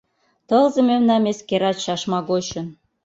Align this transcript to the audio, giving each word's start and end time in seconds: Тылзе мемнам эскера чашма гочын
Тылзе 0.47 0.81
мемнам 0.89 1.23
эскера 1.31 1.71
чашма 1.83 2.19
гочын 2.29 2.67